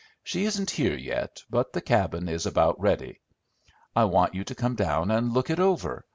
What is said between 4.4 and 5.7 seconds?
to come down and look it